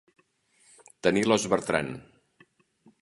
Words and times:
Tenir 1.07 1.23
l'os 1.27 1.45
bertran. 1.55 1.93